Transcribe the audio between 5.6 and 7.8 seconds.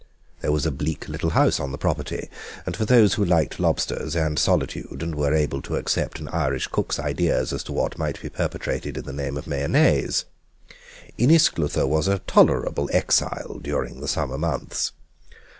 to accept an Irish cook's ideas as to